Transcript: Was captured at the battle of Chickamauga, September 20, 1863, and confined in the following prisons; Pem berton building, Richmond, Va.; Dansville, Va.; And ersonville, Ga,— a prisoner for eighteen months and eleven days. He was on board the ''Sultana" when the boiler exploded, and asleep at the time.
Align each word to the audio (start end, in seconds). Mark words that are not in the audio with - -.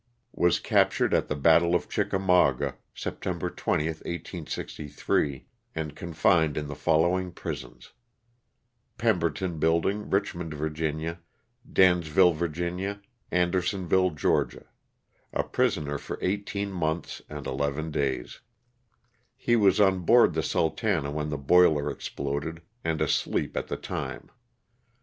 Was 0.33 0.59
captured 0.59 1.13
at 1.13 1.27
the 1.27 1.35
battle 1.35 1.75
of 1.75 1.87
Chickamauga, 1.87 2.75
September 2.95 3.51
20, 3.51 3.85
1863, 3.85 5.45
and 5.75 5.95
confined 5.95 6.57
in 6.57 6.67
the 6.67 6.73
following 6.75 7.31
prisons; 7.31 7.91
Pem 8.97 9.19
berton 9.19 9.59
building, 9.59 10.09
Richmond, 10.09 10.55
Va.; 10.55 11.17
Dansville, 11.71 12.33
Va.; 12.33 12.99
And 13.29 13.53
ersonville, 13.53 14.09
Ga,— 14.15 14.61
a 15.39 15.43
prisoner 15.43 15.99
for 15.99 16.17
eighteen 16.23 16.71
months 16.71 17.21
and 17.29 17.45
eleven 17.45 17.91
days. 17.91 18.39
He 19.35 19.55
was 19.55 19.79
on 19.79 19.99
board 19.99 20.33
the 20.33 20.41
''Sultana" 20.41 21.11
when 21.13 21.29
the 21.29 21.37
boiler 21.37 21.91
exploded, 21.91 22.63
and 22.83 23.01
asleep 23.01 23.55
at 23.55 23.67
the 23.67 23.77
time. 23.77 24.31